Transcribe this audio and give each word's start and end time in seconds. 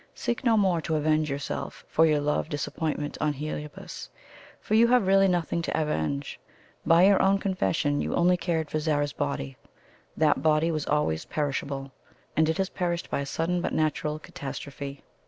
Seek 0.15 0.43
no 0.43 0.57
more 0.57 0.81
to 0.81 0.95
avenge 0.95 1.29
yourself 1.29 1.85
for 1.87 2.07
your 2.07 2.19
love 2.21 2.49
disappointment 2.49 3.19
on 3.21 3.33
Heliobas 3.33 4.09
for 4.59 4.73
you 4.73 4.87
have 4.87 5.05
really 5.05 5.27
nothing 5.27 5.61
to 5.61 5.79
avenge. 5.79 6.39
By 6.83 7.03
your 7.05 7.21
own 7.21 7.37
confession 7.37 8.01
you 8.01 8.15
only 8.15 8.35
cared 8.35 8.71
for 8.71 8.79
Zara's 8.79 9.13
body 9.13 9.57
that 10.17 10.41
body 10.41 10.71
was 10.71 10.87
always 10.87 11.25
perishable, 11.25 11.91
and 12.35 12.49
it 12.49 12.57
has 12.57 12.69
perished 12.69 13.11
by 13.11 13.19
a 13.19 13.27
sudden 13.27 13.61
but 13.61 13.73
natural 13.73 14.17
catastrophe. 14.17 15.03